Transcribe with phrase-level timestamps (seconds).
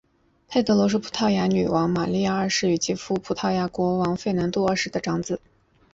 [0.47, 5.39] 佩德罗是葡萄牙女王玛莉亚二世与其夫葡萄牙国王费南度二世的长子。